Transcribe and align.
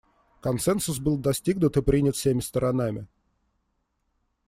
Консенсус 0.39 0.97
был 0.97 1.15
достигнут 1.15 1.77
и 1.77 1.81
принят 1.83 2.15
всеми 2.15 2.39
сторонами. 2.39 3.05